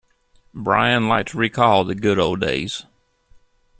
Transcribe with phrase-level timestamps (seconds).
[0.55, 2.87] Brian liked to recall the good old days.